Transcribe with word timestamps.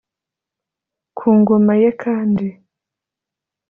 Ku 1.17 1.27
ngoma 1.39 1.73
ye 1.81 1.89
kandi 2.03 2.47